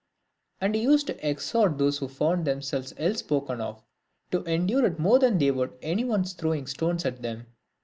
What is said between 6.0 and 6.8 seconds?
one's throwing